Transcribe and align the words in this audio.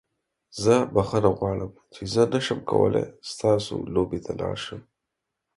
زه 0.63 0.73
بخښنه 0.93 1.29
غواړم 1.37 1.71
چې 1.93 2.01
زه 2.13 2.21
نشم 2.33 2.59
کولی 2.71 3.05
ستاسو 3.31 3.75
لوبې 3.93 4.19
ته 4.25 4.31
لاړ 4.41 4.55
شم. 4.65 4.81